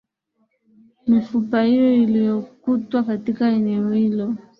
[1.07, 4.35] mifupa hiyo iliyokutwa katika eneo hilo